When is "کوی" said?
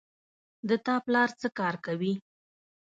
1.85-2.13